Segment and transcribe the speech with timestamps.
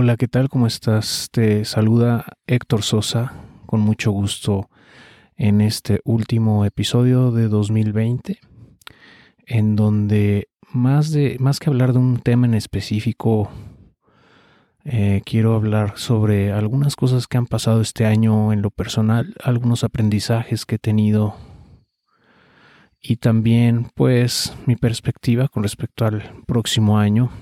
[0.00, 0.48] Hola, ¿qué tal?
[0.48, 1.28] ¿Cómo estás?
[1.32, 3.32] Te saluda Héctor Sosa
[3.66, 4.70] con mucho gusto
[5.34, 8.38] en este último episodio de 2020
[9.44, 13.50] en donde más, de, más que hablar de un tema en específico
[14.84, 19.82] eh, quiero hablar sobre algunas cosas que han pasado este año en lo personal, algunos
[19.82, 21.34] aprendizajes que he tenido
[23.02, 27.32] y también pues mi perspectiva con respecto al próximo año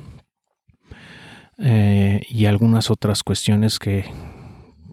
[1.59, 4.05] eh, y algunas otras cuestiones que,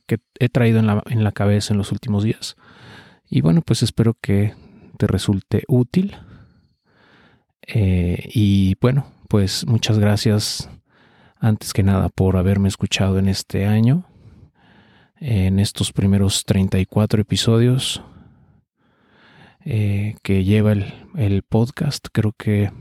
[0.08, 2.56] que he traído en la, en la cabeza en los últimos días.
[3.30, 4.54] Y bueno, pues espero que
[4.98, 6.16] te resulte útil.
[7.68, 10.70] Eh, y bueno, pues muchas gracias
[11.40, 14.06] antes que nada por haberme escuchado en este año,
[15.20, 18.04] en estos primeros 34 episodios
[19.66, 22.08] eh, que lleva el, el podcast.
[22.12, 22.72] Creo que,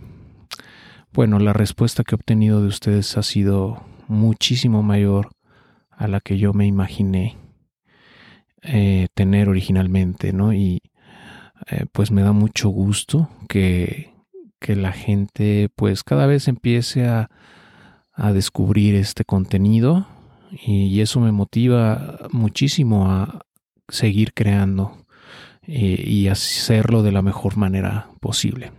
[1.12, 5.30] bueno, la respuesta que he obtenido de ustedes ha sido muchísimo mayor
[5.90, 7.36] a la que yo me imaginé
[8.62, 10.52] eh, tener originalmente, ¿no?
[10.52, 10.80] Y
[11.68, 14.12] eh, pues me da mucho gusto que,
[14.58, 17.30] que la gente pues cada vez empiece a
[18.14, 20.06] a descubrir este contenido
[20.66, 23.46] y, eso me motiva muchísimo a
[23.88, 24.98] seguir creando
[25.62, 28.70] eh, y hacerlo de la mejor manera posible.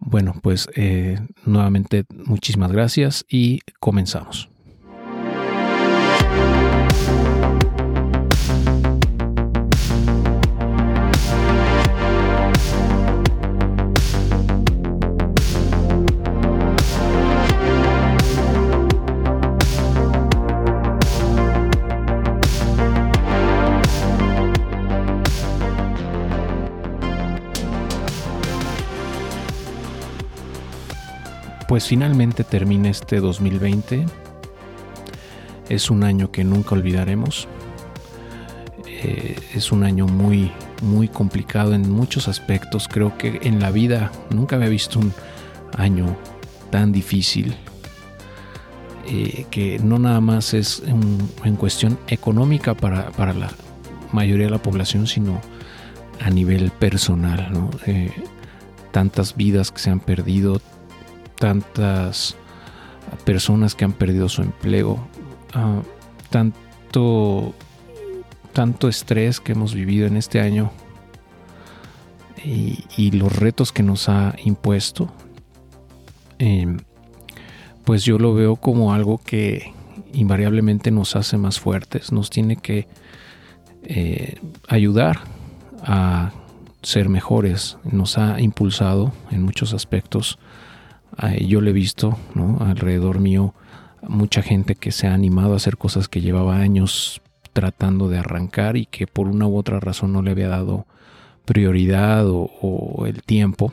[0.00, 4.48] Bueno, pues eh, nuevamente muchísimas gracias y comenzamos.
[31.76, 34.06] Pues finalmente termina este 2020.
[35.68, 37.48] Es un año que nunca olvidaremos.
[38.86, 42.88] Eh, es un año muy, muy complicado en muchos aspectos.
[42.88, 45.12] Creo que en la vida nunca había visto un
[45.76, 46.16] año
[46.70, 47.54] tan difícil.
[49.06, 53.50] Eh, que no nada más es en, cuestión económica para, la
[54.12, 55.42] mayoría de la población, sino
[56.24, 57.68] a nivel personal.
[57.86, 58.14] Eh,
[58.92, 60.62] tantas vidas que se han perdido,
[61.38, 62.36] tantas
[63.24, 64.98] personas que han perdido su empleo,
[65.54, 65.82] ah,
[66.30, 67.54] tanto,
[68.52, 70.70] tanto estrés que hemos vivido en este año
[72.44, 75.10] y, los retos que nos ha impuesto,
[76.38, 76.78] em,
[77.84, 79.72] pues yo lo veo como algo que
[80.12, 82.86] invariablemente nos hace más fuertes, nos tiene que
[83.82, 85.20] eh, ayudar
[85.82, 86.32] a
[86.82, 90.38] ser mejores, nos ha impulsado en muchos aspectos
[91.40, 92.18] yo le he visto
[92.60, 93.54] alrededor mío
[94.02, 97.20] mucha gente que se ha animado a hacer cosas que llevaba años
[97.52, 100.86] tratando de arrancar y que por una u otra razón no le había dado
[101.44, 103.72] prioridad o, el tiempo.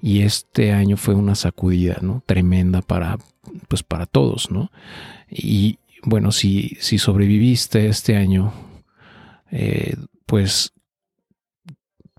[0.00, 3.18] Y este año fue una sacudida tremenda para,
[3.66, 4.48] pues para todos.
[5.28, 8.52] Y bueno, si, si sobreviviste este año,
[9.50, 10.72] eh, pues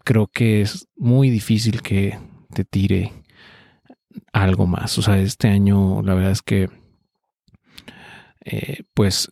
[0.03, 2.17] creo que es muy difícil que
[2.53, 3.13] te tire
[4.34, 4.97] algo más.
[4.97, 6.69] O sea, este año la verdad es que
[8.46, 9.31] eh, pues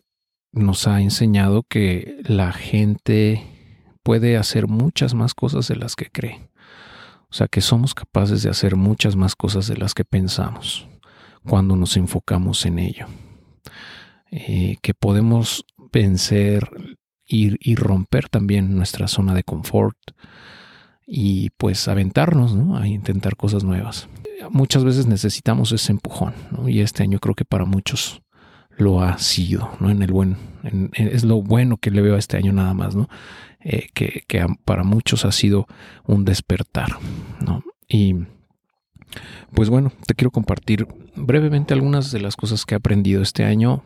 [0.52, 3.44] nos ha enseñado que la gente
[4.04, 6.50] puede hacer muchas más cosas de las que cree.
[7.30, 10.88] O sea, que somos capaces de hacer muchas más cosas de las que pensamos
[11.46, 13.08] cuando nos enfocamos en ello.
[14.32, 16.70] Eh, que podemos vencer
[17.26, 19.98] y, y, romper también nuestra zona de confort
[21.08, 22.78] y pues aventarnos ¿no?
[22.78, 24.08] a intentar cosas nuevas
[24.50, 26.34] muchas veces necesitamos ese empujón,
[26.68, 28.22] y este año creo que para muchos
[28.78, 29.90] lo ha sido, ¿no?
[29.90, 30.38] En el buen,
[30.94, 33.10] es lo bueno que le veo a este año nada más, ¿no?
[33.60, 34.24] Eh, que,
[34.66, 35.68] para muchos ha sido
[36.06, 36.98] un despertar,
[37.44, 37.64] ¿no?
[37.88, 38.16] Y
[39.54, 43.84] pues bueno, te quiero compartir brevemente algunas de las cosas que he aprendido este año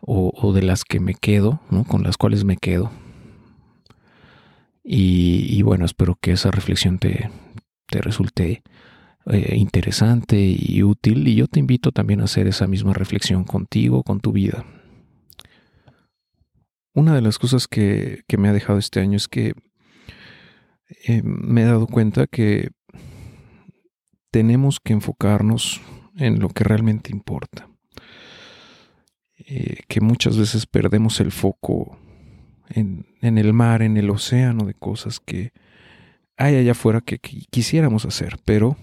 [0.00, 1.84] o, de las que me quedo, ¿no?
[1.84, 2.90] Con las cuales me quedo.
[4.88, 7.28] Y, bueno, espero que esa reflexión te,
[7.86, 8.62] te resulte
[9.26, 14.04] eh, interesante y útil y yo te invito también a hacer esa misma reflexión contigo,
[14.04, 14.64] con tu vida.
[16.94, 19.54] Una de las cosas que, me ha dejado este año es que
[21.08, 22.70] eh, me he dado cuenta que
[24.30, 25.80] tenemos que enfocarnos
[26.16, 27.68] en lo que realmente importa.
[29.36, 31.98] Eh, que muchas veces perdemos el foco
[32.68, 35.52] en, en, el mar, en el océano de cosas que
[36.36, 38.76] hay allá afuera que quisiéramos hacer, pero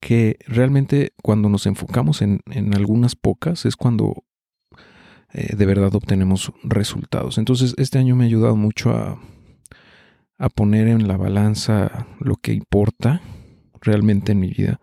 [0.00, 2.40] que realmente cuando nos enfocamos en,
[2.74, 4.24] algunas pocas es cuando
[5.32, 7.38] eh, de verdad obtenemos resultados.
[7.38, 9.20] Entonces este año me ha ayudado mucho a,
[10.38, 13.20] a poner en la balanza lo que importa
[13.82, 14.80] realmente en mi vida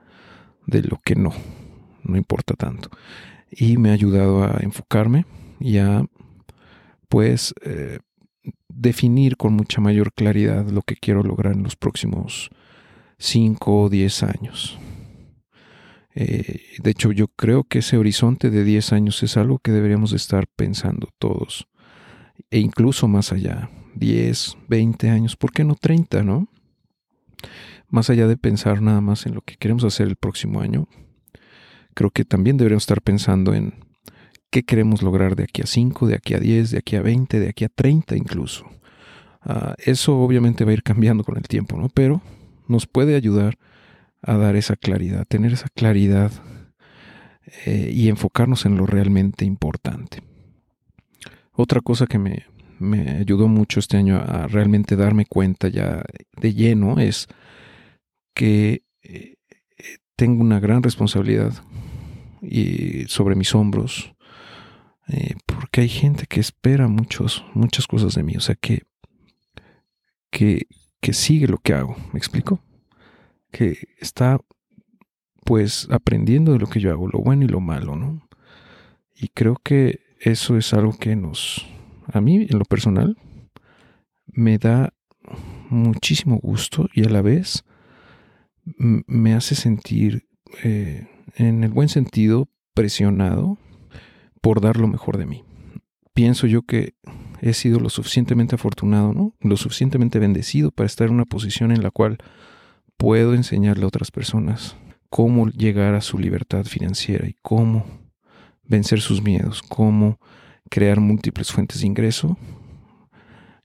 [0.68, 1.34] de lo que no,
[2.04, 2.90] no importa tanto.
[3.50, 5.26] Y me ha ayudado a enfocarme
[5.60, 6.06] y a
[7.08, 7.54] pues
[8.70, 12.50] definir con mucha mayor claridad lo que quiero lograr en los próximos
[13.18, 14.80] 5 o 10 años.
[16.14, 20.14] Eh, de hecho, yo creo que ese horizonte de 10 años es algo que deberíamos
[20.14, 21.68] estar pensando todos,
[22.50, 26.48] e incluso más allá, 10, 20 años, ¿por qué no 30, no?
[27.90, 30.88] Más allá de pensar nada más en lo que queremos hacer el próximo año,
[31.94, 33.76] creo que también deberíamos estar pensando en
[34.50, 37.40] qué queremos lograr de aquí a 5, de aquí a 10, de aquí a 20,
[37.40, 38.66] de aquí a 30 incluso.
[39.42, 41.90] Ah, eso obviamente va a ir cambiando con el tiempo, ¿no?
[41.90, 42.22] Pero
[42.68, 43.58] nos puede ayudar
[44.22, 46.32] a dar esa claridad, tener esa claridad
[47.66, 50.22] eh, y enfocarnos en lo realmente importante.
[51.54, 52.46] Otra cosa que me,
[52.80, 56.04] me, ayudó mucho este año a realmente darme cuenta ya
[56.40, 57.28] de lleno es
[58.34, 59.36] que eh,
[60.16, 61.54] tengo una gran responsabilidad
[62.42, 64.14] y sobre mis hombros
[65.10, 68.84] eh, porque hay gente que espera muchos, muchas cosas de mí, o sea que,
[70.30, 70.68] que,
[71.02, 72.62] que sigue lo que hago, ¿me explico?
[73.52, 74.40] que está
[75.46, 78.28] pues aprendiendo de lo que yo hago, lo bueno y lo malo, ¿no?
[79.16, 81.66] Y creo que eso es algo que nos,
[82.12, 83.18] a mí en lo personal,
[84.28, 84.94] me da
[85.70, 87.64] muchísimo gusto y a la vez
[88.66, 90.28] me hace sentir,
[90.64, 93.58] eh, en el buen sentido, presionado
[94.48, 95.44] por lo mejor de mí.
[96.14, 96.94] Pienso yo que
[97.42, 99.34] he sido lo suficientemente afortunado, ¿no?
[99.42, 102.18] Lo suficientemente bendecido para estar en una posición en la cual
[102.96, 104.78] puedo enseñarle a otras personas
[105.10, 107.86] cómo llegar a su libertad financiera y cómo
[108.64, 110.18] vencer sus miedos, cómo
[110.70, 112.38] crear múltiples fuentes de ingreso,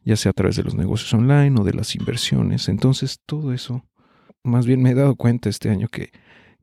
[0.05, 2.69] ya sea a través de los negocios online o de las inversiones.
[2.69, 3.84] Entonces, todo eso,
[4.43, 6.11] más bien me he dado cuenta este año que,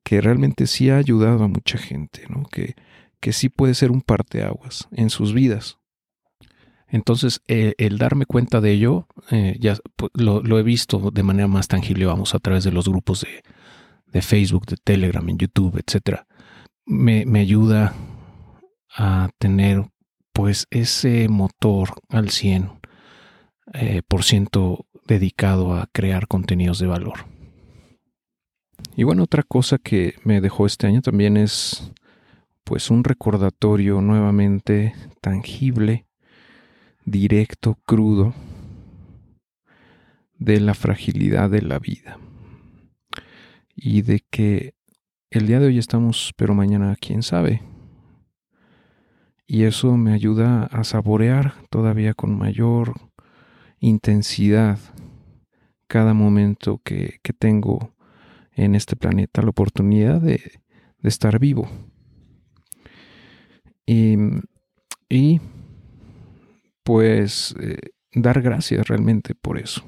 [0.03, 2.43] que realmente sí ha ayudado a mucha gente, ¿no?
[2.51, 2.75] que,
[3.19, 5.77] que sí puede ser un parteaguas en sus vidas.
[6.87, 11.47] Entonces, eh, el darme cuenta de ello, eh, ya pues, lo, he visto de manera
[11.47, 13.25] más tangible, vamos, a través de los grupos
[14.11, 16.21] de, Facebook, de Telegram, en YouTube, etc.
[16.85, 17.93] Me, ayuda
[18.97, 19.85] a tener,
[20.33, 22.79] pues, ese motor al 100%
[23.73, 27.25] eh, por ciento dedicado a crear contenidos de valor.
[28.95, 31.91] Y bueno, otra cosa que me dejó este año también es,
[32.69, 36.05] pues, un recordatorio nuevamente tangible
[37.03, 38.35] directo, crudo,
[40.37, 42.19] de la fragilidad de la vida
[43.75, 44.75] y de que
[45.31, 47.63] el día de hoy estamos, pero mañana quién sabe.
[49.47, 52.93] Y eso me ayuda a saborear todavía con mayor
[53.79, 54.77] intensidad
[55.87, 57.95] cada momento que, tengo
[58.53, 60.61] en este planeta, la oportunidad de,
[61.01, 61.67] estar vivo.
[63.89, 64.15] Y,
[65.09, 65.41] y
[66.83, 69.83] pues eh, dar gracias realmente por eso.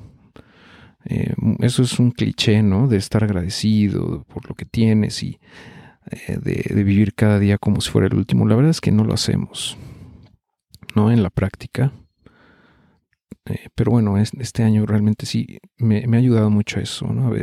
[1.05, 2.87] Eh, eso es un cliché, ¿no?
[2.87, 5.39] De estar agradecido por lo que tienes y
[6.09, 8.47] eh, de, vivir cada día como si fuera el último.
[8.47, 9.77] La verdad es que no lo hacemos,
[10.95, 11.11] ¿no?
[11.11, 11.93] En la práctica.
[13.75, 17.35] pero bueno, este año realmente sí me, ha ayudado mucho eso, ¿no?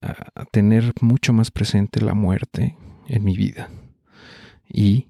[0.00, 3.70] a tener mucho más presente la muerte en mi vida
[4.68, 5.06] y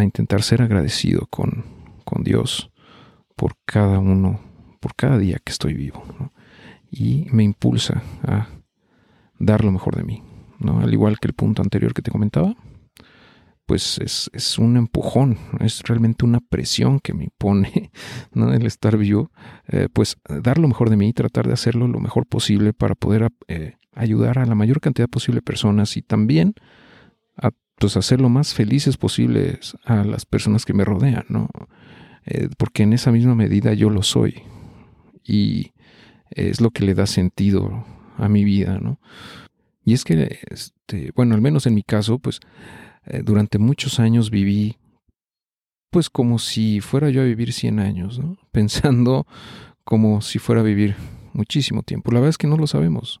[0.00, 1.64] a intentar ser agradecido con,
[2.04, 2.70] con Dios
[3.34, 4.40] por cada uno,
[4.80, 6.02] por cada día que estoy vivo.
[6.90, 8.48] Y me impulsa a
[9.38, 10.22] dar lo mejor de mí.
[10.58, 10.80] ¿no?
[10.80, 12.54] Al igual que el punto anterior que te comentaba,
[13.66, 17.90] pues es, un empujón, es realmente una presión que me impone
[18.32, 18.52] ¿no?
[18.52, 19.30] el estar vivo,
[19.66, 22.94] eh, pues dar lo mejor de mí y tratar de hacerlo lo mejor posible para
[22.94, 26.54] poder eh, ayudar a la mayor cantidad posible de personas y también
[27.78, 31.48] pues, hacer lo más felices posibles a las personas que me rodean, ¿no?
[32.24, 34.42] Eh, porque en esa misma medida yo lo soy
[35.24, 35.72] y
[36.30, 37.84] es lo que le da sentido
[38.16, 38.98] a mi vida, ¿no?
[39.84, 42.40] Y es que, este, bueno, al menos en mi caso, pues
[43.06, 44.78] eh, durante muchos años viví
[45.90, 48.36] pues como si fuera yo a vivir 100 años, ¿no?
[48.52, 49.26] Pensando
[49.84, 50.96] como si fuera a vivir
[51.32, 52.10] muchísimo tiempo.
[52.10, 53.20] La verdad es que no lo sabemos.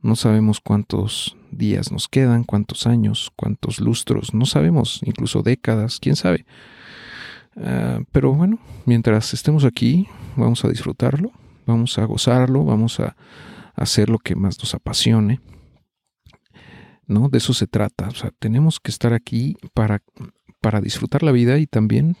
[0.00, 6.16] No sabemos cuántos días nos quedan, cuántos años, cuántos lustros, no sabemos, incluso décadas, quién
[6.16, 6.46] sabe.
[7.56, 11.32] Ah, pero bueno, mientras estemos aquí, vamos a disfrutarlo,
[11.66, 13.16] vamos a gozarlo, vamos a
[13.74, 15.40] hacer lo que más nos apasione.
[17.06, 17.28] ¿no?
[17.28, 18.08] De eso se trata.
[18.08, 20.02] O sea, tenemos que estar aquí para,
[20.60, 22.16] para disfrutar la vida y también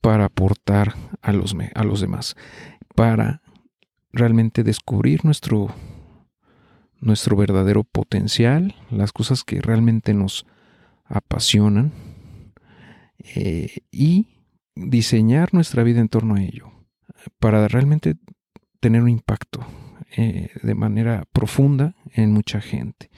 [0.00, 2.34] para aportar a los, a los demás,
[2.94, 3.42] para
[4.12, 5.68] realmente descubrir nuestro,
[7.00, 10.46] nuestro verdadero potencial, las cosas que realmente nos
[11.04, 11.92] apasionan
[13.18, 14.28] eh, y
[14.74, 16.70] diseñar nuestra vida en torno a ello,
[17.38, 18.16] para realmente
[18.80, 19.66] tener un impacto
[20.16, 23.10] eh, de manera profunda en mucha gente.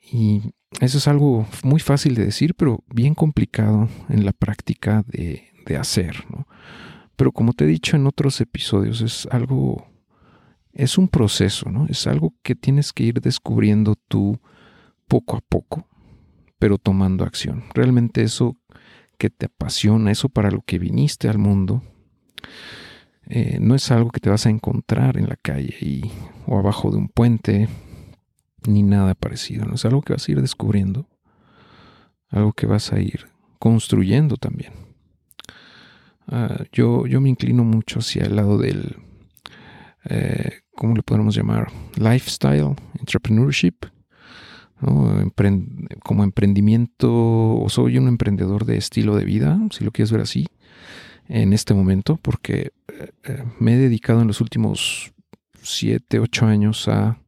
[0.00, 5.50] Y eso es algo muy fácil de decir, pero bien complicado en la práctica de,
[5.66, 6.24] de hacer.
[6.30, 6.46] ¿no?
[7.16, 9.86] Pero como te he dicho en otros episodios, es algo,
[10.74, 11.86] es un proceso, ¿no?
[11.86, 14.40] Es algo que tienes que ir descubriendo tú
[15.06, 15.86] poco a poco,
[16.58, 17.64] pero tomando acción.
[17.72, 18.56] Realmente eso
[19.16, 21.82] que te apasiona, eso para lo que viniste al mundo,
[23.26, 26.10] eh, no es algo que te vas a encontrar en la calle y,
[26.46, 27.68] o abajo de un puente,
[28.66, 29.64] ni nada parecido.
[29.66, 31.06] No es algo que vas a ir descubriendo,
[32.30, 33.28] algo que vas a ir
[33.60, 34.72] construyendo también.
[36.26, 38.96] Ah, yo, yo me inclino mucho hacia el lado del,
[40.04, 41.70] eh, ¿cómo le podemos llamar?
[41.96, 43.86] Lifestyle, entrepreneurship.
[46.02, 50.46] como emprendimiento, o soy un emprendedor de estilo de vida, si lo quieres ver así,
[51.28, 55.14] en este momento, porque eh, eh, me he dedicado en los últimos
[55.62, 57.18] 7, 8 años a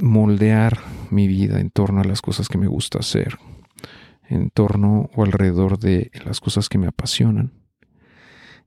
[0.00, 0.78] moldear
[1.10, 3.38] mi vida en torno a las cosas que me gusta hacer,
[4.28, 7.52] en torno o alrededor de las cosas que me apasionan.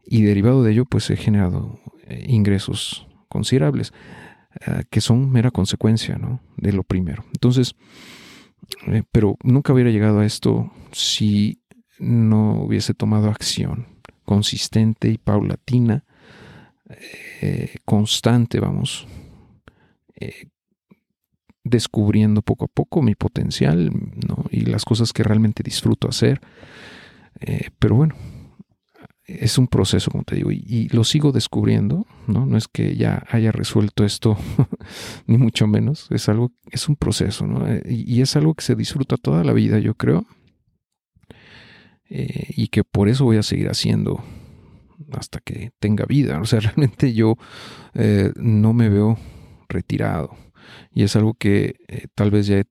[0.05, 1.94] Y derivado de ello, pues he generado eh,
[2.27, 3.93] ingresos considerables,
[4.67, 6.17] eh, que son mera consecuencia
[6.57, 7.25] de lo primero.
[7.33, 7.75] Entonces,
[8.87, 11.61] eh, pero nunca hubiera llegado a esto si
[11.99, 13.87] no hubiese tomado acción
[14.25, 16.03] consistente y paulatina,
[17.85, 19.07] constante, vamos,
[21.65, 23.91] descubriendo poco a poco mi potencial
[24.51, 26.39] y las cosas que realmente disfruto hacer.
[27.41, 28.15] Eh, pero bueno,
[29.25, 32.45] es un proceso, como te digo, y, lo sigo descubriendo, ¿no?
[32.45, 34.37] No es que ya haya resuelto esto,
[35.27, 37.67] ni mucho menos, es algo, es un proceso, ¿no?
[37.67, 40.25] Eh, y, es algo que se disfruta toda la vida, yo creo,
[42.09, 44.23] eh, y que por eso voy a seguir haciendo
[45.11, 46.39] hasta que tenga vida.
[46.39, 47.35] O sea, realmente yo
[48.35, 49.17] no me veo
[49.69, 50.35] retirado
[50.91, 52.65] y es algo que eh, tal vez ya he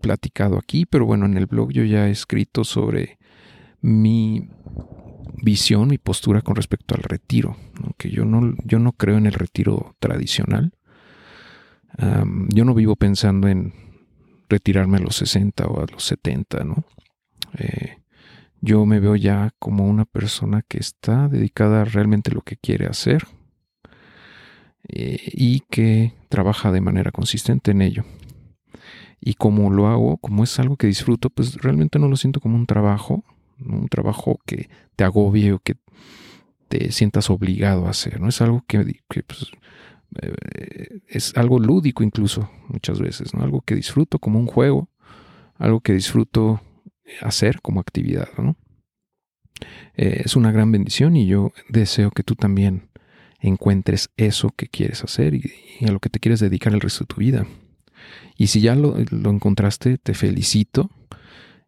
[0.00, 3.18] platicado aquí, pero bueno, en el blog yo ya he escrito sobre
[3.80, 4.48] mi
[5.42, 7.56] visión, mi postura con respecto al retiro,
[7.98, 10.72] que yo no, yo no creo en el retiro tradicional.
[12.48, 13.72] yo no vivo pensando en
[14.48, 16.84] retirarme a los 60 o a los 70, ¿no?
[17.58, 17.98] Eh,
[18.60, 22.86] yo me veo ya como una persona que está dedicada realmente a lo que quiere
[22.86, 23.26] hacer,
[24.88, 28.04] eh, y que trabaja de manera consistente en ello.
[29.20, 32.56] Y como lo hago, como es algo que disfruto, pues realmente no lo siento como
[32.56, 33.24] un trabajo,
[33.60, 35.76] un trabajo que te agobie o que
[36.68, 38.28] te sientas obligado a hacer, ¿no?
[38.28, 38.82] Es algo que,
[39.22, 39.50] pues,
[40.22, 43.42] eh, es algo lúdico incluso muchas veces, ¿no?
[43.42, 44.88] Algo que disfruto como un juego,
[45.56, 46.60] algo que disfruto
[47.20, 48.56] hacer como actividad, ¿no?
[49.96, 52.88] Eh, es una gran bendición y yo deseo que tú también
[53.40, 55.52] encuentres eso que quieres hacer y,
[55.86, 57.46] a lo que te quieres dedicar el resto de tu vida.
[58.36, 60.90] Y si ya lo, encontraste, te felicito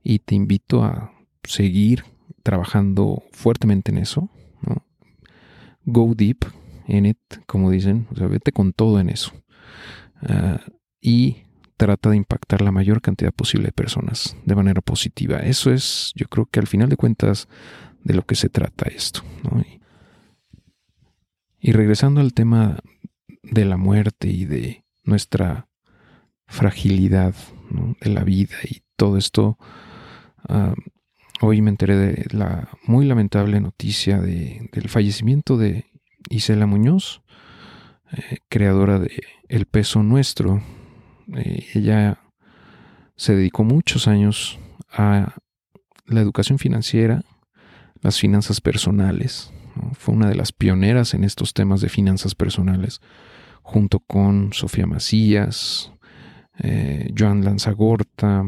[0.02, 1.12] y te invito a
[1.48, 2.04] seguir
[2.42, 4.30] trabajando fuertemente en eso.
[5.84, 6.44] Go deep
[6.86, 9.32] in it, como dicen, o sea, vete con todo en eso.
[10.22, 10.60] Ah,
[11.00, 11.38] y
[11.76, 15.38] trata de impactar la mayor cantidad posible de personas de manera positiva.
[15.38, 17.48] Eso es, yo creo que al final de cuentas,
[18.04, 19.22] de lo que se trata esto.
[21.60, 22.78] Y regresando al tema
[23.42, 25.68] de la muerte y de nuestra
[26.46, 27.34] fragilidad
[28.00, 29.58] de la vida y todo esto,
[30.48, 30.74] ah,
[31.40, 35.86] hoy me enteré de la muy lamentable noticia del fallecimiento de
[36.30, 37.22] Isela Muñoz,
[38.12, 40.62] eh, creadora de El Peso Nuestro.
[41.36, 42.18] Eh, ella
[43.16, 44.58] se dedicó muchos años
[44.90, 45.34] a
[46.06, 47.22] la educación financiera,
[48.00, 49.52] las finanzas personales,
[49.94, 53.00] fue una de las pioneras en estos temas de finanzas personales,
[53.62, 55.92] junto con Sofía Macías,
[56.58, 58.44] eh, Joan Lanzagorta,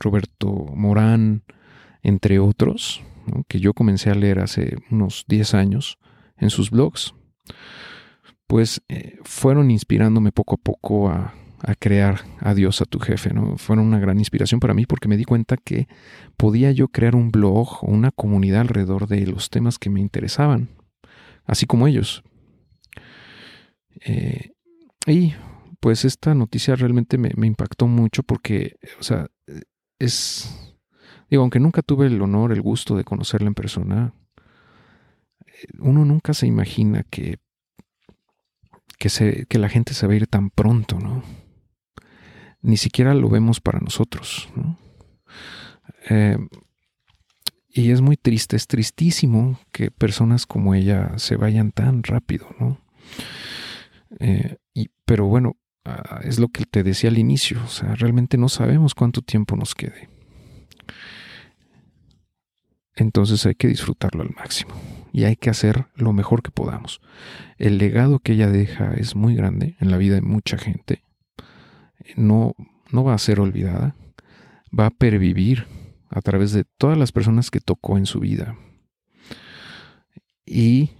[0.00, 1.44] Roberto Morán,
[2.02, 3.02] entre otros,
[3.48, 5.98] que yo comencé a leer hace unos 10 años
[6.36, 7.14] en sus blogs,
[8.46, 13.32] pues eh, fueron inspirándome poco a poco a, a crear a Dios a tu jefe,
[13.34, 13.58] ¿no?
[13.58, 15.88] Fueron una gran inspiración para mí porque me di cuenta que
[16.36, 20.70] podía yo crear un blog o una comunidad alrededor de los temas que me interesaban,
[21.44, 22.22] así como ellos.
[24.04, 24.52] Eh,
[25.06, 25.34] y
[25.80, 29.26] pues esta noticia realmente me, impactó mucho porque, o sea,
[29.98, 30.67] es,
[31.30, 34.14] digo, aunque nunca tuve el honor, el gusto de conocerla en persona,
[35.78, 37.38] uno nunca se imagina que,
[38.98, 41.22] que, la gente se va a ir tan pronto, ¿no?
[42.60, 44.78] Ni siquiera lo vemos para nosotros, ¿no?
[46.10, 46.38] Eh,
[47.68, 52.80] y es muy triste, es tristísimo que personas como ella se vayan tan rápido, ¿no?
[54.18, 58.36] Eh, y, pero bueno, ah, es lo que te decía al inicio, o sea, realmente
[58.36, 60.08] no sabemos cuánto tiempo nos quede.
[62.98, 64.74] Entonces hay que disfrutarlo al máximo
[65.12, 67.00] y hay que hacer lo mejor que podamos.
[67.56, 71.02] El legado que ella deja es muy grande en la vida de mucha gente.
[72.16, 72.54] No,
[72.90, 73.94] no va a ser olvidada,
[74.76, 75.66] va a pervivir
[76.10, 78.56] a través de todas las personas que tocó en su vida.
[80.44, 80.90] Y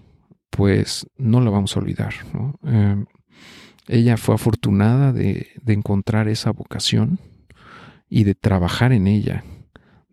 [0.50, 2.14] pues no la vamos a olvidar.
[2.62, 3.06] Em,
[3.88, 7.18] ella fue afortunada de, encontrar esa vocación
[8.08, 9.42] y de trabajar en ella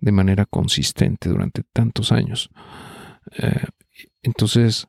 [0.06, 2.52] de manera consistente durante tantos años.
[3.40, 3.66] Eh,
[4.22, 4.88] entonces,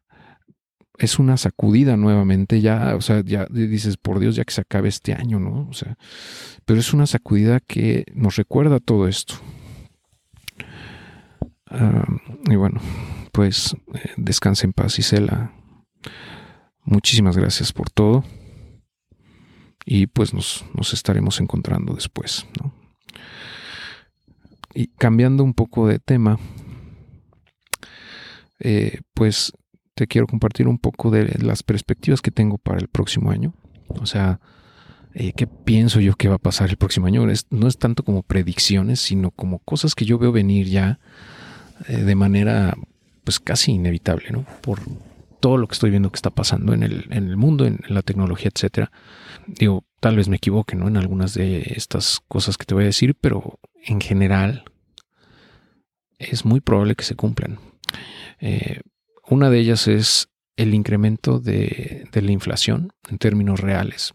[0.99, 4.91] es una sacudida nuevamente, ya, o sea, ya dices, por Dios, ya que se acabe
[4.91, 5.67] este año, ¿no?
[5.71, 5.97] O sea,
[6.67, 9.35] pero es una sacudida que nos recuerda todo esto.
[12.49, 12.81] y bueno,
[13.33, 15.53] pues eh, descanse en paz, Isela.
[16.85, 18.23] Muchísimas gracias por todo.
[19.87, 22.47] Y pues nos, estaremos encontrando después.
[24.77, 26.39] Y cambiando un poco de tema,
[28.59, 29.53] eh, pues
[29.95, 33.55] te quiero compartir un poco de las perspectivas que tengo para el próximo año.
[33.89, 34.39] O sea,
[35.15, 37.27] eh, qué pienso yo que va a pasar el próximo año.
[37.51, 41.01] no es tanto como predicciones, sino como cosas que yo veo venir ya
[41.89, 42.75] de manera
[43.25, 44.45] pues casi inevitable, ¿no?
[44.61, 44.81] Por
[45.41, 48.03] todo lo que estoy viendo que está pasando en el, en el mundo, en, la
[48.03, 48.91] tecnología, etcétera.
[49.47, 50.89] Digo, tal vez me equivoque, ¿no?
[50.89, 54.65] En algunas de estas cosas que te voy a decir, pero en general
[56.19, 57.59] es muy probable que se cumplan.
[58.41, 58.81] Eh,
[59.29, 64.15] una de ellas es el incremento de, la inflación en términos reales,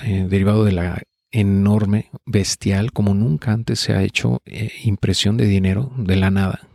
[0.00, 5.46] eh, derivado de la enorme, bestial, como nunca antes se ha hecho, eh, impresión de
[5.46, 6.68] dinero de la nada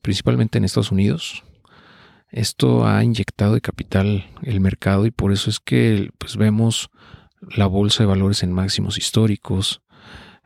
[0.00, 1.42] principalmente en Estados Unidos.
[2.30, 6.90] Esto ha inyectado de capital el mercado y por eso es que pues, vemos
[7.56, 9.82] la bolsa de valores en máximos históricos,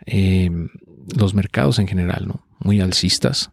[0.06, 0.50] eh,
[1.16, 2.46] los mercados en general, ¿no?
[2.60, 3.50] muy alcistas.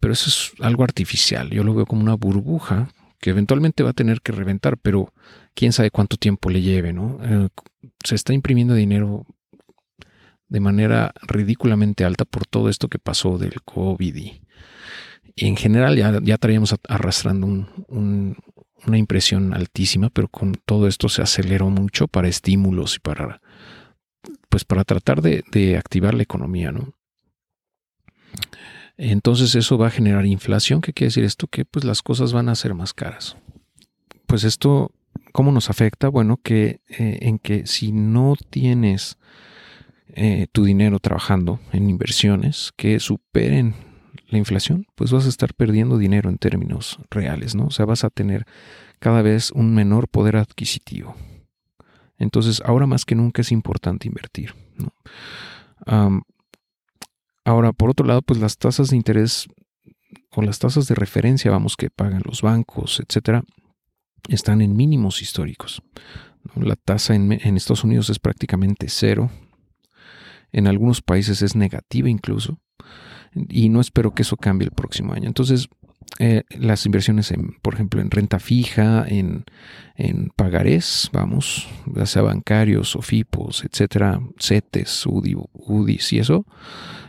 [0.00, 1.50] pero eso es algo artificial.
[1.50, 2.88] Yo lo veo como una burbuja
[3.20, 5.12] que eventualmente va a tener que reventar, pero
[5.54, 7.18] quién sabe cuánto tiempo le lleve, ¿no?
[8.04, 9.26] se está imprimiendo dinero
[10.48, 14.16] de manera ridículamente alta por todo esto que pasó del COVID
[15.36, 17.46] en general ya, ya traíamos arrastrando
[17.88, 23.40] una impresión altísima, pero con todo esto se aceleró mucho para estímulos y para
[24.48, 26.94] pues para tratar de, de activar la economía, ¿no?
[28.98, 30.80] Entonces eso va a generar inflación.
[30.80, 31.46] ¿Qué quiere decir esto?
[31.46, 33.36] Que pues las cosas van a ser más caras.
[34.26, 34.92] Pues esto,
[35.32, 36.08] ¿cómo nos afecta?
[36.08, 39.16] Bueno, que eh, en que si no tienes
[40.08, 43.74] eh, tu dinero trabajando en inversiones que superen
[44.32, 47.66] la inflación, pues vas a estar perdiendo dinero en términos reales, ¿no?
[47.66, 48.46] O sea, vas a tener
[48.98, 51.14] cada vez un menor poder adquisitivo.
[52.18, 54.54] Entonces, ahora más que nunca es importante invertir.
[57.44, 59.48] ahora, por otro lado, pues las tasas de interés
[60.30, 63.42] o las tasas de referencia, vamos, que pagan los bancos, etcétera,
[64.28, 65.82] están en mínimos históricos.
[66.54, 69.30] La tasa en, en Estados Unidos es prácticamente cero,
[70.52, 72.58] en algunos países es negativa incluso,
[73.34, 75.26] y no espero que eso cambie el próximo año.
[75.26, 75.68] Entonces,
[76.18, 79.44] eh, las inversiones, en, por ejemplo, en renta fija, en,
[79.96, 86.46] en pagarés, vamos, ya sea bancarios, OFIPOS, etcétera, CETES, UDI, UDIs y eso,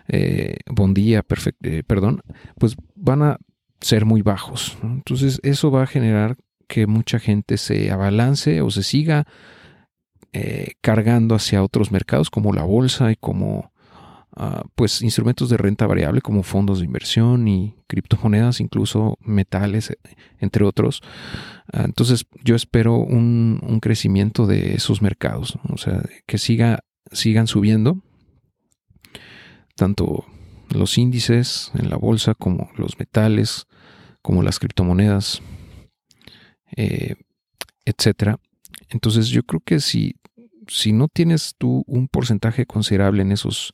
[0.08, 1.24] eh, Bondía,
[1.64, 2.22] eh, perdón,
[2.58, 3.38] pues van a
[3.82, 4.78] ser muy bajos.
[4.84, 9.28] Entonces, eso va a generar que mucha gente se abalance o se siga
[10.32, 13.73] eh, cargando hacia otros mercados como la bolsa y como
[14.36, 19.98] ah, pues instrumentos de renta variable como fondos de inversión y criptomonedas, incluso metales, eh,
[20.40, 21.02] entre otros.
[21.72, 26.80] Ah, entonces yo espero un, crecimiento de esos mercados, o sea, que siga,
[27.12, 28.02] sigan subiendo
[29.76, 30.26] tanto
[30.70, 33.66] los índices en la bolsa como los metales,
[34.22, 35.42] como las criptomonedas,
[36.78, 37.16] eh,
[37.84, 38.38] etcétera.
[38.90, 40.16] Entonces yo creo que si
[40.68, 43.74] si no tienes tú un porcentaje considerable en esos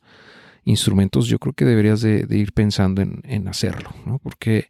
[0.69, 3.89] instrumentos, yo creo que deberías de, ir pensando en, hacerlo.
[4.21, 4.67] Porque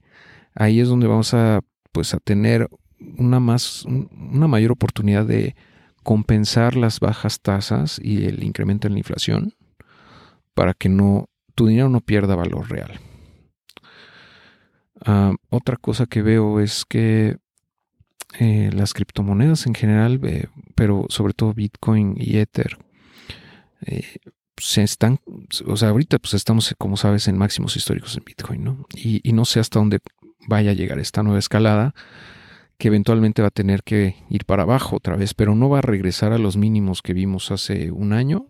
[0.56, 2.70] ahí es donde vamos a, pues, a tener
[3.18, 5.56] una, más, una mayor oportunidad de
[6.04, 9.54] compensar las bajas tasas y el incremento en la inflación
[10.54, 13.00] para que no, tu dinero no pierda valor real.
[15.06, 17.38] Ah, otra cosa que veo es que
[18.40, 22.78] eh, las criptomonedas en general, eh, pero sobre todo Bitcoin y Ether,
[23.86, 24.18] eh,
[24.60, 25.20] se están,
[25.66, 28.86] o sea, ahorita pues estamos, como sabes, en máximos históricos en Bitcoin, ¿no?
[28.96, 30.00] Y, no sé hasta dónde
[30.48, 31.94] vaya a llegar esta nueva escalada,
[32.78, 35.82] que eventualmente va a tener que ir para abajo otra vez, pero no va a
[35.82, 38.48] regresar a los mínimos que vimos hace un año.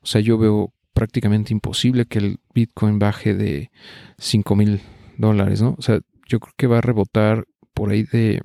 [0.00, 3.70] O sea, yo veo prácticamente imposible que el Bitcoin baje de
[4.18, 4.80] 5 mil
[5.18, 5.74] dólares, ¿no?
[5.78, 8.42] O sea, yo creo que va a rebotar por ahí de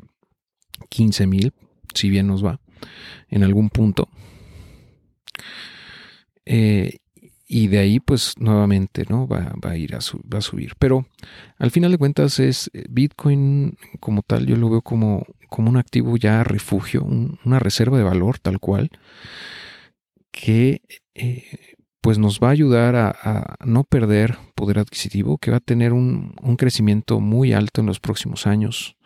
[0.89, 1.53] 15 mil,
[1.93, 2.59] si bien nos va,
[3.29, 4.09] en algún punto.
[6.45, 6.97] Eh,
[7.47, 9.27] y de ahí, pues nuevamente, ¿no?
[9.27, 9.99] Va, a ir a,
[10.33, 10.73] va a subir.
[10.79, 11.05] Pero
[11.57, 15.77] al final de cuentas es eh, Bitcoin como tal, yo lo veo como, como un
[15.77, 18.89] activo ya refugio, una reserva de valor tal cual,
[20.31, 20.81] que
[21.13, 21.43] eh,
[22.01, 26.35] pues nos va a ayudar a, no perder poder adquisitivo, que va a tener un,
[26.41, 28.97] un crecimiento muy alto en los próximos años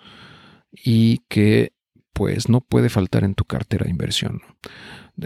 [0.71, 1.73] y que
[2.13, 4.41] pues no puede faltar en tu cartera de inversión.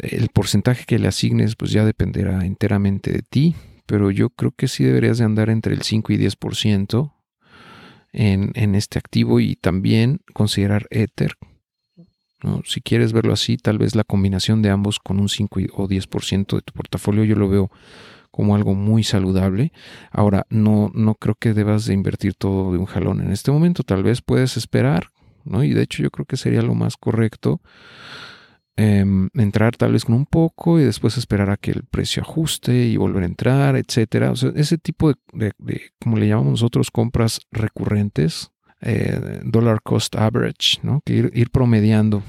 [0.01, 4.67] El porcentaje que le asignes pues ya dependerá enteramente de ti, pero yo creo que
[4.67, 7.13] sí deberías de andar entre el 5 y 10%
[8.11, 11.35] en, en este activo y también considerar Ether.
[12.65, 16.55] Si quieres verlo así, tal vez la combinación de ambos con un 5 o 10%
[16.55, 17.71] de tu portafolio yo lo veo
[18.31, 19.71] como algo muy saludable.
[20.11, 23.83] Ahora, no, no creo que debas de invertir todo de un jalón en este momento.
[23.83, 25.09] Tal vez puedes esperar,
[25.45, 25.63] ¿no?
[25.63, 27.61] Y de hecho yo creo que sería lo más correcto
[28.75, 32.73] Em, entrar tal vez con un poco y después esperar a que el precio ajuste
[32.73, 34.31] y volver a entrar, etcétera.
[34.31, 35.53] O sea, ese tipo de,
[36.01, 41.01] como le llamamos nosotros, compras recurrentes, eh, dollar cost average, ¿no?
[41.05, 42.23] Que ir, promediando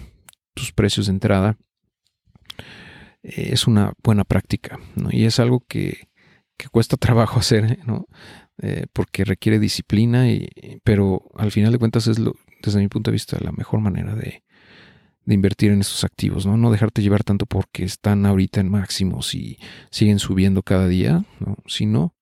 [0.52, 1.57] tus precios de entrada
[3.22, 5.09] eh, es una buena práctica, ¿no?
[5.11, 6.09] Y es algo que,
[6.59, 8.07] que cuesta trabajo hacer, ¿no?
[8.59, 10.50] Eh, porque requiere disciplina, y,
[10.85, 14.14] pero al final de cuentas es, lo, desde mi punto de vista, la mejor manera
[14.14, 14.44] de,
[15.24, 16.56] de invertir en estos activos, ¿no?
[16.56, 19.58] No dejarte llevar tanto porque están ahorita en máximos y
[19.90, 21.56] siguen subiendo cada día, ¿no?
[21.66, 22.14] Sino,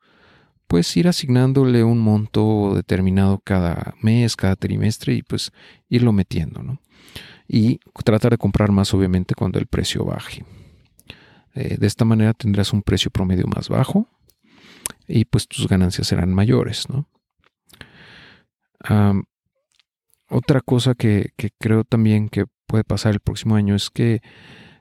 [0.67, 5.53] pues ir asignándole un monto determinado cada mes, cada trimestre y pues
[5.89, 6.81] irlo metiendo, ¿no?
[7.49, 10.45] Y tratar de comprar más, obviamente, cuando el precio baje.
[11.55, 14.09] Eh, de esta manera tendrás un precio promedio más bajo
[15.07, 17.09] y pues tus ganancias serán mayores, ¿no?
[20.33, 24.23] Otra cosa que, creo también que puede pasar el próximo año es que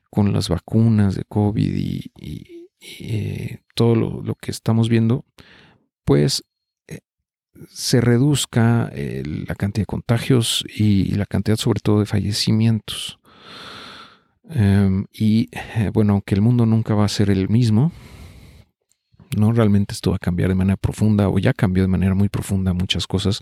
[0.09, 5.25] con las vacunas de COVID y, eh, todo lo, que estamos viendo,
[6.03, 6.43] pues
[6.87, 6.99] eh,
[7.69, 13.19] se reduzca eh, la cantidad de contagios y, la cantidad sobre todo de fallecimientos.
[14.49, 15.49] Em, y
[15.93, 17.91] bueno, aunque el mundo nunca va a ser el mismo,
[19.37, 22.29] no realmente esto va a cambiar de manera profunda o ya cambió de manera muy
[22.29, 23.41] profunda muchas cosas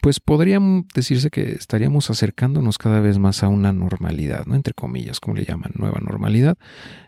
[0.00, 0.58] pues podría
[0.94, 4.54] decirse que estaríamos acercándonos cada vez más a una normalidad, ¿no?
[4.54, 6.56] Entre comillas, como le llaman, nueva normalidad.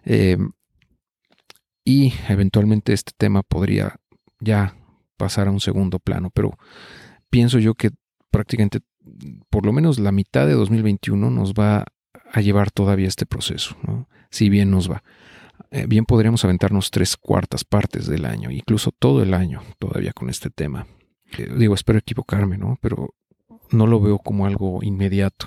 [0.05, 0.37] Eh,
[1.85, 3.96] y eventualmente este tema podría
[4.40, 4.76] ya
[5.16, 6.57] pasar a un segundo plano, pero
[7.31, 7.90] pienso yo que
[8.31, 8.81] prácticamente
[9.50, 11.87] por lo menos la mitad de 2021 nos va
[12.31, 14.09] a llevar todavía este proceso, ¿no?
[14.31, 15.02] si bien nos va.
[15.70, 20.28] Eh, bien podríamos aventarnos tres cuartas partes del año, incluso todo el año todavía con
[20.28, 20.87] este tema
[21.38, 22.79] digo, espero equivocarme, ¿no?
[22.81, 23.14] Pero
[23.71, 25.47] no lo veo como algo inmediato.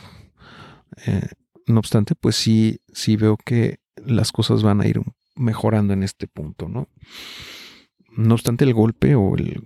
[1.05, 1.27] Eh,
[1.67, 5.01] no obstante, pues sí, sí veo que las cosas van a ir
[5.35, 6.89] mejorando en este punto, ¿no?
[8.15, 9.63] No obstante, el golpe o el,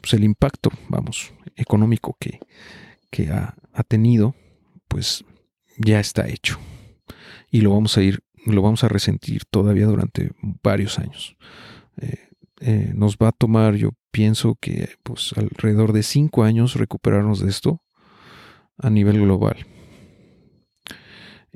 [0.00, 2.40] pues el impacto, vamos, económico que,
[3.10, 3.54] que ha,
[3.86, 4.34] tenido,
[4.88, 5.24] pues
[5.76, 6.58] ya está hecho.
[7.50, 11.36] Y lo vamos a ir, lo vamos a resentir todavía durante varios años.
[12.00, 12.28] Eh,
[12.60, 17.50] eh, nos va a tomar, yo pienso que pues alrededor de cinco años recuperarnos de
[17.50, 17.82] esto
[18.78, 19.66] a nivel global.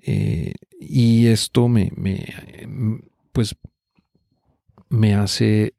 [0.05, 1.93] Eh, y esto me,
[3.33, 3.57] pues
[4.89, 5.75] me hace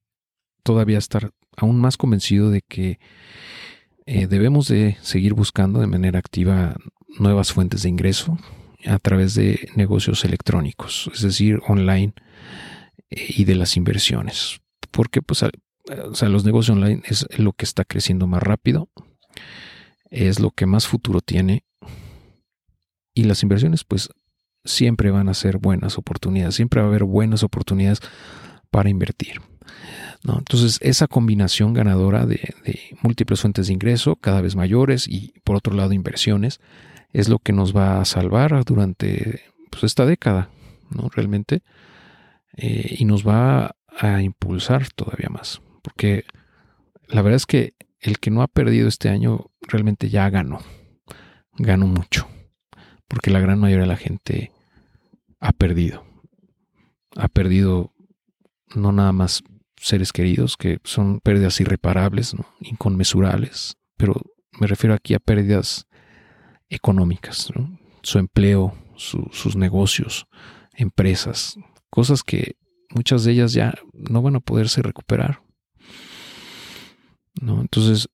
[0.63, 2.99] todavía estar aún más convencido de que
[4.05, 6.75] eh, debemos de seguir buscando de manera activa
[7.19, 8.38] nuevas fuentes de ingreso
[8.86, 12.13] a través de negocios electrónicos, es decir, online
[13.09, 14.59] y de las inversiones.
[14.91, 15.43] Porque pues
[16.10, 18.89] o sea, los negocios online es lo que está creciendo más rápido,
[20.10, 21.65] es lo que más futuro tiene
[23.13, 24.10] y las inversiones pues
[24.63, 28.00] siempre van a ser buenas oportunidades, siempre va a haber buenas oportunidades
[28.72, 29.41] para invertir.
[30.24, 30.38] ¿no?
[30.38, 32.56] Entonces, esa combinación ganadora de,
[33.02, 36.60] múltiples fuentes de ingreso cada vez mayores y, por otro lado, inversiones,
[37.12, 40.50] es lo que nos va a salvar durante pues, esta década,
[40.89, 41.10] ¿no?
[41.10, 41.62] Realmente.
[42.56, 45.62] Eh, y nos va a impulsar todavía más.
[45.84, 46.26] Porque
[47.08, 50.60] la verdad es que el que no ha perdido este año realmente ya ganó.
[51.54, 52.28] Ganó mucho.
[53.08, 54.52] Porque la gran mayoría de la gente
[55.39, 56.04] ha perdido.
[57.15, 57.93] Ha perdido
[58.74, 59.43] no nada más
[59.78, 64.13] seres queridos, que son pérdidas irreparables, inconmensurables, pero
[64.60, 65.88] me refiero aquí a pérdidas
[66.69, 67.52] económicas,
[68.02, 70.28] su empleo, sus negocios,
[70.74, 71.58] empresas,
[71.89, 72.56] cosas que
[72.89, 75.42] muchas de ellas ya no van a poderse recuperar.
[77.41, 77.62] ¿No?
[77.62, 78.10] Entonces,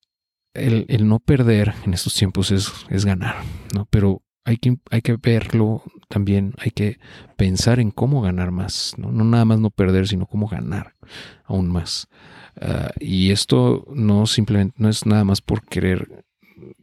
[0.54, 3.38] el, no perder en estos tiempos es, ganar,
[3.74, 3.88] ¿no?
[3.90, 7.00] pero hay que, hay que verlo también, hay que
[7.38, 10.96] pensar en cómo ganar más, no, nada más no perder, sino cómo ganar
[11.46, 12.08] aún más.
[12.60, 16.26] Ah, y esto no simplemente no es nada más por querer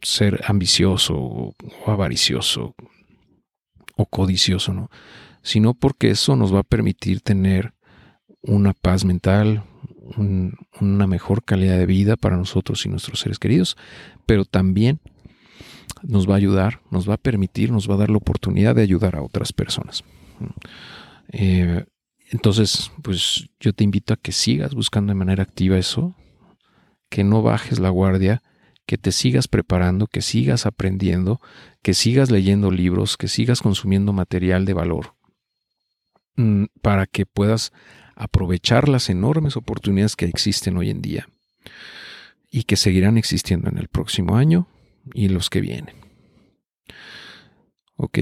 [0.01, 2.75] ser ambicioso o, avaricioso
[3.95, 4.89] o codicioso, ¿no?
[5.41, 7.73] Sino porque eso nos va a permitir tener
[8.41, 9.63] una paz mental,
[10.15, 13.77] una mejor calidad de vida para nosotros y nuestros seres queridos,
[14.25, 14.99] pero también
[16.03, 18.83] nos va a ayudar, nos va a permitir, nos va a dar la oportunidad de
[18.83, 20.03] ayudar a otras personas.
[21.31, 21.85] Eh,
[22.29, 26.15] entonces, pues yo te invito a que sigas buscando de manera activa eso,
[27.09, 28.41] que no bajes la guardia,
[28.85, 31.39] que te sigas preparando, que sigas aprendiendo,
[31.81, 35.15] que sigas leyendo libros, que sigas consumiendo material de valor,
[36.35, 37.71] mm, para que puedas
[38.17, 41.29] aprovechar las enormes oportunidades que existen hoy en día
[42.49, 44.67] y que seguirán existiendo en el próximo año
[45.13, 45.95] y los que vienen.
[47.95, 48.19] Ok.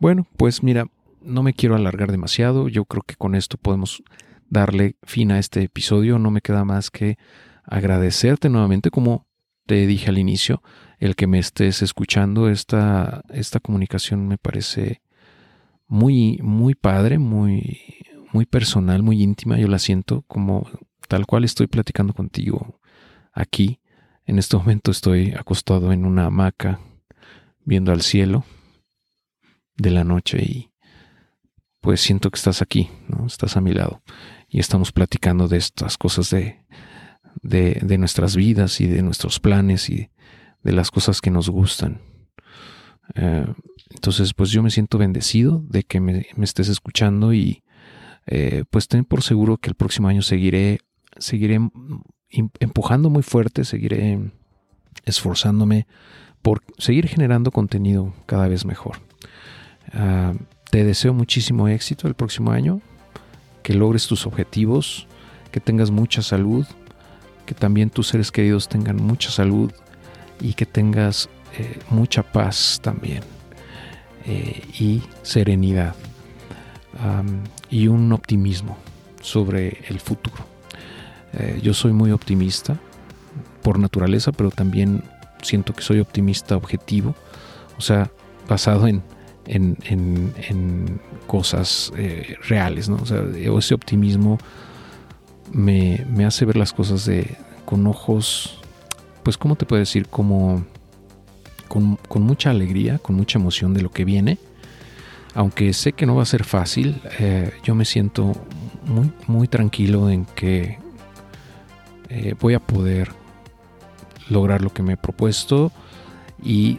[0.00, 0.86] Bueno, pues mira,
[1.22, 2.68] no me quiero alargar demasiado.
[2.68, 4.02] Yo creo que con esto podemos
[4.48, 6.18] darle fin a este episodio.
[6.18, 7.18] No me queda más que
[7.64, 9.26] agradecerte nuevamente, como
[9.66, 10.62] te dije al inicio,
[10.98, 12.48] el que me estés escuchando.
[12.48, 15.02] Esta, esta comunicación me parece
[15.88, 17.80] muy, muy padre, muy,
[18.36, 19.56] muy personal, muy íntima.
[19.56, 20.68] Yo la siento como
[21.08, 22.80] tal cual estoy platicando contigo
[23.32, 23.80] aquí
[24.26, 26.80] en este momento estoy acostado en una hamaca
[27.64, 28.44] viendo al cielo
[29.76, 30.72] de la noche y
[31.80, 33.26] pues siento que estás aquí, ¿no?
[33.26, 34.02] Estás a mi lado
[34.48, 36.64] y estamos platicando de estas cosas de,
[37.42, 40.10] de, nuestras vidas y de nuestros planes y
[40.62, 42.00] de las cosas que nos gustan.
[43.14, 43.46] Eh,
[43.90, 47.62] entonces, pues yo me siento bendecido de que me, estés escuchando y
[48.26, 50.80] eh, pues ten por seguro que el próximo año seguiré,
[51.18, 51.60] seguiré
[52.28, 54.32] empujando muy fuerte, seguiré
[55.04, 55.86] esforzándome
[56.42, 58.98] por seguir generando contenido cada vez mejor.
[59.92, 60.34] Ah,
[60.70, 62.80] te deseo muchísimo éxito el próximo año,
[63.62, 65.06] que logres tus objetivos,
[65.52, 66.66] que tengas mucha salud,
[67.46, 69.72] que también tus seres queridos tengan mucha salud
[70.40, 73.22] y que tengas eh, mucha paz también
[74.26, 75.94] eh, y serenidad
[77.70, 78.76] y un optimismo
[79.20, 80.36] sobre el futuro.
[81.32, 82.78] Eh, yo soy muy optimista
[83.62, 85.02] por naturaleza, pero también
[85.42, 87.14] siento que soy optimista objetivo,
[87.76, 88.10] o sea,
[88.48, 89.02] basado en,
[89.46, 92.96] en, cosas eh, reales, ¿no?
[92.96, 94.38] O sea, ese optimismo
[95.52, 98.60] me, hace ver las cosas de, con ojos,
[99.22, 100.06] pues, ¿cómo te puedo decir?
[100.08, 100.64] Como
[101.68, 104.38] con, mucha alegría, con mucha emoción de lo que viene.
[105.36, 108.32] Aunque sé que no va a ser fácil, eh, yo me siento
[108.86, 110.78] muy, muy tranquilo en que
[112.08, 113.10] eh, voy a poder
[114.30, 115.72] lograr lo que me he propuesto
[116.42, 116.78] y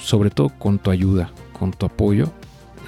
[0.00, 2.30] sobre todo con tu ayuda, con tu apoyo,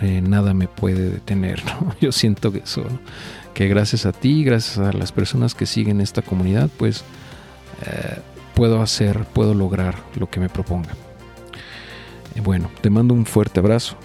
[0.01, 1.61] eh, nada me puede detener.
[2.01, 2.85] Yo siento que eso,
[3.53, 7.03] que gracias a ti, gracias a las personas que siguen esta comunidad, pues
[8.55, 10.91] puedo hacer, puedo lograr lo que me proponga.
[12.45, 13.97] bueno, te mando un fuerte abrazo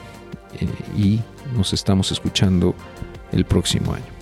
[0.98, 1.20] y
[1.56, 2.76] nos estamos escuchando
[3.32, 4.15] el próximo año.